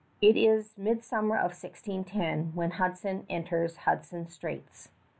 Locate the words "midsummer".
0.79-1.35